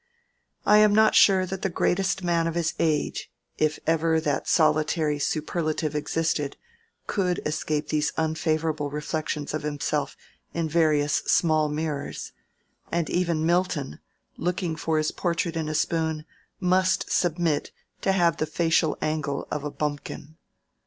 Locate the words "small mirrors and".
11.27-13.11